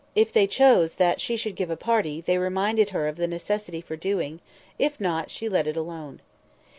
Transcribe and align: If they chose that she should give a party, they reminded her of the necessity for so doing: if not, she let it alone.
If 0.15 0.33
they 0.33 0.47
chose 0.47 0.95
that 0.95 1.21
she 1.21 1.37
should 1.37 1.55
give 1.55 1.69
a 1.69 1.77
party, 1.77 2.21
they 2.21 2.39
reminded 2.39 2.89
her 2.89 3.07
of 3.07 3.17
the 3.17 3.27
necessity 3.27 3.81
for 3.81 3.93
so 3.95 3.99
doing: 3.99 4.39
if 4.79 4.99
not, 4.99 5.29
she 5.29 5.47
let 5.47 5.67
it 5.67 5.77
alone. 5.77 6.21